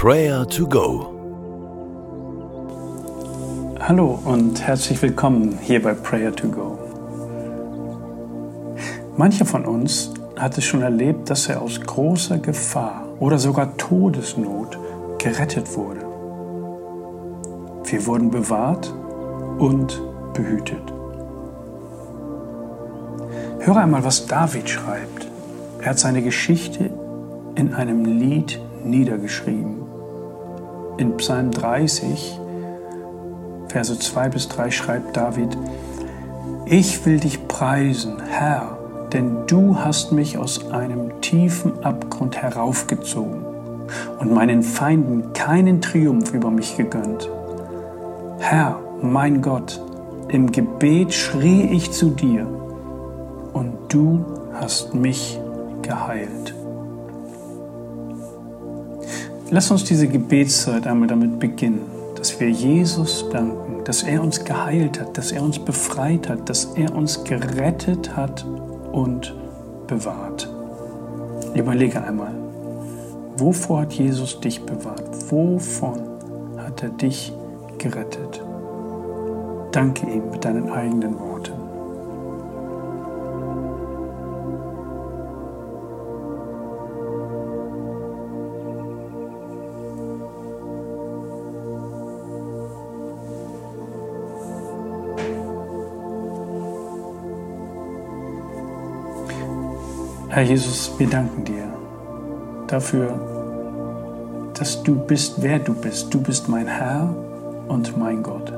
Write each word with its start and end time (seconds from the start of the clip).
Prayer 0.00 0.46
to 0.46 0.64
Go. 0.64 1.12
Hallo 3.80 4.16
und 4.24 4.62
herzlich 4.62 5.02
willkommen 5.02 5.58
hier 5.60 5.82
bei 5.82 5.92
Prayer 5.92 6.32
to 6.36 6.46
Go. 6.46 6.78
Mancher 9.16 9.44
von 9.44 9.64
uns 9.64 10.12
hat 10.36 10.56
es 10.56 10.64
schon 10.64 10.82
erlebt, 10.82 11.28
dass 11.28 11.48
er 11.48 11.60
aus 11.60 11.80
großer 11.80 12.38
Gefahr 12.38 13.08
oder 13.18 13.40
sogar 13.40 13.76
Todesnot 13.76 14.78
gerettet 15.18 15.76
wurde. 15.76 16.02
Wir 17.82 18.06
wurden 18.06 18.30
bewahrt 18.30 18.94
und 19.58 20.00
behütet. 20.32 20.92
Höre 23.58 23.78
einmal, 23.78 24.04
was 24.04 24.28
David 24.28 24.70
schreibt. 24.70 25.26
Er 25.80 25.90
hat 25.90 25.98
seine 25.98 26.22
Geschichte 26.22 26.88
in 27.56 27.74
einem 27.74 28.04
Lied 28.04 28.60
niedergeschrieben. 28.84 29.87
In 30.98 31.16
Psalm 31.16 31.52
30, 31.52 32.40
Verse 33.68 33.98
2 33.98 34.28
bis 34.30 34.48
3 34.48 34.70
schreibt 34.72 35.16
David, 35.16 35.56
Ich 36.66 37.06
will 37.06 37.20
dich 37.20 37.46
preisen, 37.46 38.20
Herr, 38.28 38.78
denn 39.12 39.46
du 39.46 39.78
hast 39.78 40.10
mich 40.10 40.38
aus 40.38 40.72
einem 40.72 41.20
tiefen 41.20 41.84
Abgrund 41.84 42.36
heraufgezogen 42.42 43.44
und 44.18 44.34
meinen 44.34 44.64
Feinden 44.64 45.32
keinen 45.34 45.80
Triumph 45.80 46.34
über 46.34 46.50
mich 46.50 46.76
gegönnt. 46.76 47.30
Herr, 48.40 48.80
mein 49.00 49.40
Gott, 49.40 49.80
im 50.26 50.50
Gebet 50.50 51.14
schrie 51.14 51.62
ich 51.70 51.92
zu 51.92 52.10
dir 52.10 52.44
und 53.52 53.72
du 53.88 54.24
hast 54.52 54.94
mich 54.94 55.38
geheilt. 55.82 56.57
Lass 59.50 59.70
uns 59.70 59.84
diese 59.84 60.06
Gebetszeit 60.08 60.86
einmal 60.86 61.08
damit 61.08 61.40
beginnen, 61.40 61.80
dass 62.16 62.38
wir 62.38 62.50
Jesus 62.50 63.24
danken, 63.30 63.82
dass 63.84 64.02
er 64.02 64.22
uns 64.22 64.44
geheilt 64.44 65.00
hat, 65.00 65.16
dass 65.16 65.32
er 65.32 65.42
uns 65.42 65.58
befreit 65.58 66.28
hat, 66.28 66.50
dass 66.50 66.66
er 66.76 66.94
uns 66.94 67.24
gerettet 67.24 68.14
hat 68.14 68.44
und 68.92 69.34
bewahrt. 69.86 70.52
Überlege 71.54 72.04
einmal, 72.04 72.34
wovor 73.38 73.80
hat 73.80 73.94
Jesus 73.94 74.38
dich 74.38 74.60
bewahrt? 74.60 75.30
Wovon 75.30 75.98
hat 76.58 76.82
er 76.82 76.90
dich 76.90 77.32
gerettet? 77.78 78.42
Danke 79.72 80.06
ihm 80.10 80.30
mit 80.30 80.44
deinen 80.44 80.70
eigenen 80.70 81.18
Worten. 81.18 81.57
Herr 100.38 100.44
Jesus, 100.44 100.92
wir 100.98 101.08
danken 101.08 101.42
dir 101.42 101.64
dafür, 102.68 103.18
dass 104.56 104.80
du 104.84 104.94
bist, 104.94 105.42
wer 105.42 105.58
du 105.58 105.74
bist. 105.74 106.14
Du 106.14 106.22
bist 106.22 106.48
mein 106.48 106.68
Herr 106.68 107.12
und 107.66 107.98
mein 107.98 108.22
Gott. 108.22 108.52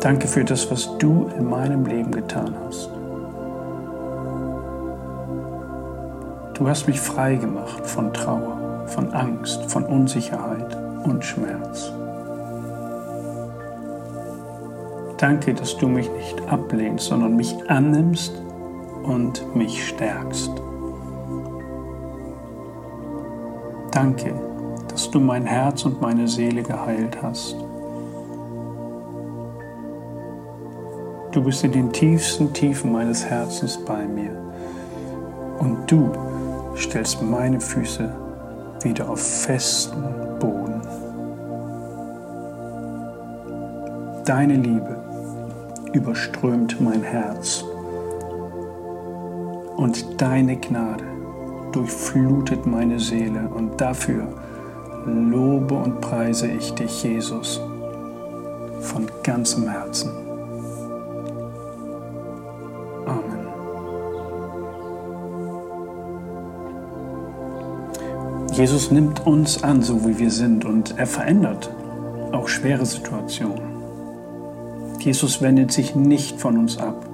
Danke 0.00 0.26
für 0.26 0.44
das, 0.44 0.68
was 0.72 0.98
du 0.98 1.30
in 1.38 1.48
meinem 1.48 1.86
Leben 1.86 2.10
getan 2.10 2.52
hast. 2.66 2.90
Du 6.54 6.66
hast 6.68 6.88
mich 6.88 7.00
frei 7.00 7.36
gemacht 7.36 7.86
von 7.86 8.12
Trauer, 8.12 8.88
von 8.88 9.12
Angst, 9.12 9.70
von 9.70 9.84
Unsicherheit 9.84 10.76
und 11.04 11.24
Schmerz. 11.24 11.92
Danke, 15.18 15.54
dass 15.54 15.76
du 15.76 15.86
mich 15.86 16.10
nicht 16.10 16.40
ablehnst, 16.48 17.06
sondern 17.06 17.36
mich 17.36 17.54
annimmst 17.70 18.32
und 19.02 19.54
mich 19.54 19.88
stärkst. 19.88 20.50
Danke, 23.90 24.34
dass 24.88 25.10
du 25.10 25.20
mein 25.20 25.44
Herz 25.44 25.84
und 25.84 26.00
meine 26.00 26.26
Seele 26.26 26.62
geheilt 26.62 27.22
hast. 27.22 27.56
Du 31.32 31.42
bist 31.42 31.64
in 31.64 31.72
den 31.72 31.92
tiefsten 31.92 32.52
Tiefen 32.52 32.92
meines 32.92 33.24
Herzens 33.24 33.78
bei 33.78 34.06
mir 34.06 34.36
und 35.58 35.90
du 35.90 36.10
stellst 36.76 37.22
meine 37.22 37.60
Füße 37.60 38.14
wieder 38.82 39.08
auf 39.08 39.20
festen 39.20 40.02
Boden. 40.38 40.82
Deine 44.24 44.54
Liebe 44.56 44.96
überströmt 45.92 46.80
mein 46.80 47.02
Herz 47.02 47.64
und 49.82 50.22
deine 50.22 50.56
Gnade 50.56 51.02
durchflutet 51.72 52.66
meine 52.66 53.00
Seele 53.00 53.48
und 53.48 53.80
dafür 53.80 54.28
lobe 55.06 55.74
und 55.74 56.00
preise 56.00 56.46
ich 56.46 56.72
dich, 56.74 57.02
Jesus, 57.02 57.60
von 58.80 59.10
ganzem 59.24 59.68
Herzen. 59.68 60.12
Amen. 63.06 63.48
Jesus 68.52 68.92
nimmt 68.92 69.26
uns 69.26 69.64
an, 69.64 69.82
so 69.82 70.06
wie 70.06 70.16
wir 70.16 70.30
sind, 70.30 70.64
und 70.64 70.96
er 70.96 71.08
verändert 71.08 71.74
auch 72.30 72.46
schwere 72.46 72.86
Situationen. 72.86 73.72
Jesus 75.00 75.42
wendet 75.42 75.72
sich 75.72 75.96
nicht 75.96 76.40
von 76.40 76.56
uns 76.56 76.78
ab 76.78 77.11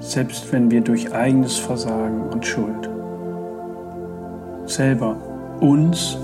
selbst 0.00 0.52
wenn 0.52 0.70
wir 0.70 0.80
durch 0.80 1.12
eigenes 1.12 1.58
Versagen 1.58 2.22
und 2.30 2.46
Schuld 2.46 2.88
selber 4.66 5.16
uns 5.60 6.16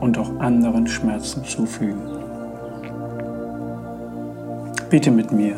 und 0.00 0.16
auch 0.18 0.38
anderen 0.38 0.86
Schmerzen 0.86 1.44
zufügen. 1.44 2.02
Bitte 4.88 5.10
mit 5.10 5.32
mir, 5.32 5.56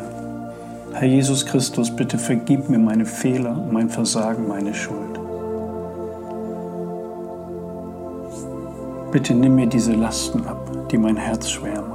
Herr 0.93 1.07
Jesus 1.07 1.45
Christus, 1.45 1.95
bitte 1.95 2.17
vergib 2.17 2.69
mir 2.69 2.79
meine 2.79 3.05
Fehler, 3.05 3.55
mein 3.71 3.89
Versagen, 3.89 4.47
meine 4.47 4.73
Schuld. 4.73 5.19
Bitte 9.11 9.33
nimm 9.33 9.55
mir 9.55 9.67
diese 9.67 9.93
Lasten 9.93 10.45
ab, 10.47 10.87
die 10.91 10.97
mein 10.97 11.17
Herz 11.17 11.49
schwer 11.49 11.92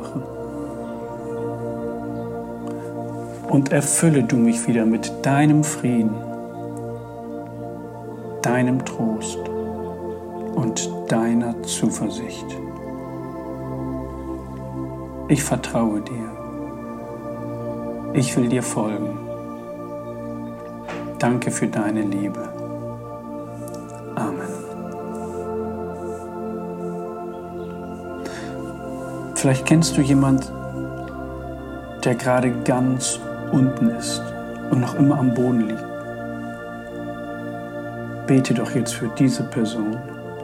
und 3.49 3.73
erfülle 3.73 4.23
du 4.23 4.37
mich 4.37 4.67
wieder 4.69 4.85
mit 4.85 5.11
deinem 5.25 5.65
Frieden, 5.65 6.15
deinem 8.43 8.85
Trost 8.85 9.39
und 10.55 10.91
deiner 11.09 11.63
Zuversicht. 11.63 12.47
Ich 15.29 15.43
vertraue 15.43 16.01
dir. 16.01 16.39
Ich 18.15 18.37
will 18.37 18.49
dir 18.49 18.63
folgen. 18.63 19.19
Danke 21.19 21.51
für 21.51 21.67
deine 21.67 22.03
Liebe. 22.03 22.49
Amen. 24.15 24.49
Vielleicht 29.35 29.67
kennst 29.67 29.97
du 29.97 30.01
jemand, 30.01 30.51
der 32.05 32.15
gerade 32.15 32.51
ganz 32.65 33.21
unten 33.53 33.91
ist 33.91 34.23
und 34.71 34.81
noch 34.81 34.95
immer 34.95 35.19
am 35.19 35.35
Boden 35.35 35.69
liegt. 35.69 35.85
Bete 38.27 38.55
doch 38.55 38.71
jetzt 38.73 38.95
für 38.95 39.09
diese 39.19 39.43
Person, 39.45 39.97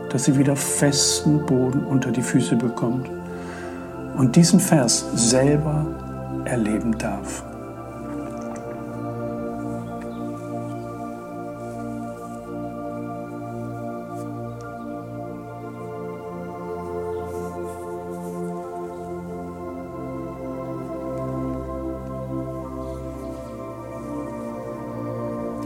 dass 0.08 0.24
sie 0.24 0.36
wieder 0.38 0.56
festen 0.56 1.44
Boden 1.44 1.84
unter 1.84 2.10
die 2.10 2.22
Füße 2.22 2.56
bekommt 2.56 3.08
und 4.16 4.36
diesen 4.36 4.60
Vers 4.60 5.04
selber 5.14 5.86
erleben 6.44 6.96
darf. 6.98 7.44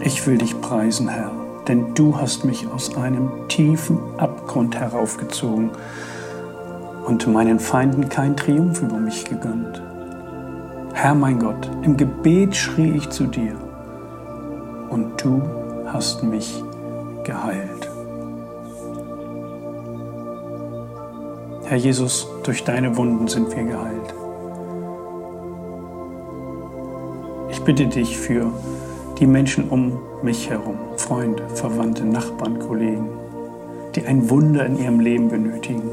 Ich 0.09 0.27
will 0.27 0.39
dich 0.39 0.59
preisen, 0.63 1.07
Herr, 1.07 1.31
denn 1.69 1.95
du 1.95 2.17
hast 2.17 2.47
mich 2.47 2.67
aus 2.67 2.97
einem 2.97 3.47
tiefen 3.49 3.99
Abgrund 4.17 4.75
heraufgezogen 4.75 5.69
und 7.05 7.27
meinen 7.27 7.61
Feinden 7.61 8.09
kein 8.09 8.35
Triumph 8.35 8.81
über 8.81 8.99
mich 8.99 9.27
gegönnt. 9.27 9.83
Herr 10.95 11.15
mein 11.15 11.39
Gott, 11.39 11.71
im 11.83 11.99
Gebet 11.99 12.57
schrie 12.57 12.97
ich 12.97 13.11
zu 13.11 13.25
dir 13.25 13.55
und 14.89 15.23
du 15.23 15.43
hast 15.93 16.23
mich 16.23 16.65
geheilt. 17.25 17.91
Herr 21.67 21.77
Jesus, 21.77 22.27
durch 22.45 22.65
deine 22.65 22.97
Wunden 22.97 23.29
sind 23.29 23.55
wir 23.55 23.63
geheilt. 23.63 24.15
Ich 27.51 27.61
bitte 27.61 27.87
dich 27.87 28.17
für 28.17 28.51
die 29.19 29.27
Menschen 29.27 29.69
um 29.69 29.99
mich 30.23 30.49
herum, 30.49 30.77
Freunde, 30.97 31.43
Verwandte, 31.55 32.05
Nachbarn, 32.05 32.59
Kollegen, 32.59 33.09
die 33.95 34.05
ein 34.05 34.31
Wunder 34.31 34.67
in 34.67 34.79
ihrem 34.79 35.01
Leben 35.01 35.29
benötigen. 35.29 35.91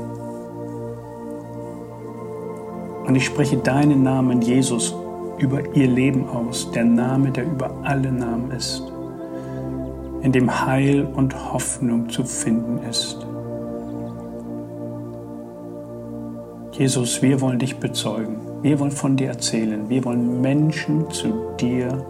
Und 3.05 3.15
ich 3.15 3.25
spreche 3.25 3.57
deinen 3.57 4.03
Namen, 4.03 4.41
Jesus, 4.41 4.95
über 5.37 5.75
ihr 5.75 5.87
Leben 5.87 6.27
aus, 6.29 6.71
der 6.71 6.85
Name, 6.85 7.31
der 7.31 7.45
über 7.45 7.71
alle 7.83 8.11
Namen 8.11 8.51
ist, 8.51 8.83
in 10.21 10.31
dem 10.31 10.65
Heil 10.65 11.07
und 11.15 11.53
Hoffnung 11.53 12.09
zu 12.09 12.23
finden 12.23 12.79
ist. 12.89 13.25
Jesus, 16.71 17.21
wir 17.21 17.39
wollen 17.41 17.59
dich 17.59 17.77
bezeugen, 17.77 18.37
wir 18.61 18.79
wollen 18.79 18.91
von 18.91 19.15
dir 19.15 19.29
erzählen, 19.29 19.87
wir 19.89 20.03
wollen 20.03 20.41
Menschen 20.41 21.09
zu 21.09 21.51
dir 21.59 22.05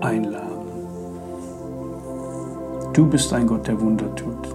einladen. 0.00 0.51
Du 2.92 3.06
bist 3.06 3.32
ein 3.32 3.46
Gott, 3.46 3.66
der 3.66 3.80
Wunder 3.80 4.14
tut. 4.14 4.54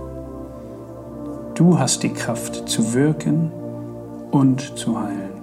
Du 1.55 1.79
hast 1.79 2.03
die 2.03 2.13
Kraft 2.13 2.69
zu 2.69 2.93
wirken 2.93 3.51
und 4.29 4.77
zu 4.77 4.99
heilen. 4.99 5.37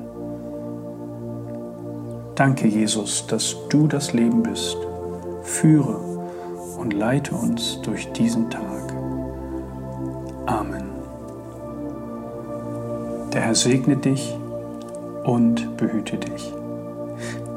Danke, 2.36 2.68
Jesus, 2.68 3.26
dass 3.26 3.56
du 3.68 3.88
das 3.88 4.12
Leben 4.12 4.44
bist. 4.44 4.76
Führe 5.42 5.96
und 6.78 6.92
leite 6.92 7.34
uns 7.34 7.80
durch 7.82 8.12
diesen 8.12 8.48
Tag. 8.48 8.94
Amen. 10.46 10.84
Der 13.32 13.40
Herr 13.40 13.54
segne 13.56 13.96
dich 13.96 14.36
und 15.24 15.76
behüte 15.76 16.16
dich. 16.16 16.52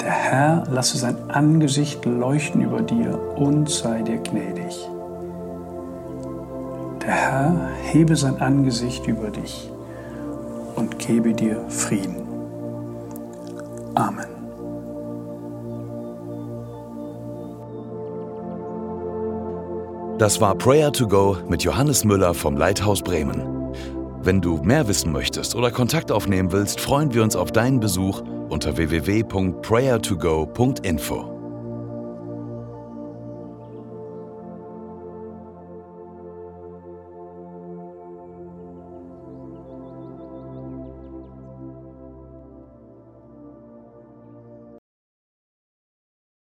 Der 0.01 0.11
Herr 0.11 0.63
lasse 0.71 0.97
sein 0.97 1.29
Angesicht 1.29 2.05
leuchten 2.05 2.61
über 2.61 2.81
dir 2.81 3.19
und 3.35 3.69
sei 3.69 4.01
dir 4.01 4.17
gnädig. 4.17 4.89
Der 7.07 7.15
Herr 7.15 7.69
hebe 7.83 8.15
sein 8.17 8.41
Angesicht 8.41 9.07
über 9.07 9.29
dich 9.29 9.71
und 10.75 10.99
gebe 10.99 11.33
dir 11.33 11.63
Frieden. 11.69 12.17
Amen. 13.95 14.25
Das 20.17 20.41
war 20.41 20.53
Prayer 20.55 20.91
to 20.91 21.07
Go 21.07 21.37
mit 21.47 21.63
Johannes 21.63 22.03
Müller 22.03 22.33
vom 22.33 22.57
Leithaus 22.57 23.01
Bremen. 23.01 23.71
Wenn 24.21 24.41
du 24.41 24.57
mehr 24.57 24.89
wissen 24.89 25.13
möchtest 25.13 25.55
oder 25.55 25.71
Kontakt 25.71 26.11
aufnehmen 26.11 26.51
willst, 26.51 26.81
freuen 26.81 27.13
wir 27.13 27.23
uns 27.23 27.37
auf 27.37 27.53
deinen 27.53 27.79
Besuch 27.79 28.21
unter 28.49 28.75
www.prayertogo.info. 28.75 31.36